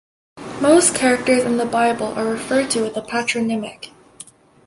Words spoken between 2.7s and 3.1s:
to with a